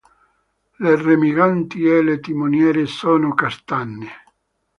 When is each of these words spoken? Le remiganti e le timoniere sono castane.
Le 0.85 0.93
remiganti 1.07 1.83
e 1.83 2.01
le 2.01 2.19
timoniere 2.19 2.87
sono 2.87 3.35
castane. 3.35 4.09